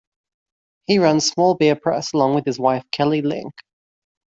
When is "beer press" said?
1.53-2.13